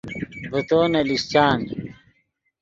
ڤے 0.51 0.61
تو 0.69 0.77
نے 0.91 1.01
لیشچان 1.07 1.59